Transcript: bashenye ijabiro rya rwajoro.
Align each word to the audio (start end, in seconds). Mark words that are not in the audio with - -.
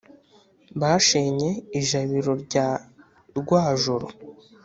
bashenye 0.81 1.49
ijabiro 1.79 2.31
rya 2.43 2.67
rwajoro. 3.39 4.07